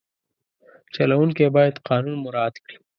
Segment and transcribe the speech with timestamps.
[0.93, 2.77] چلوونکی باید قانون مراعت کړي.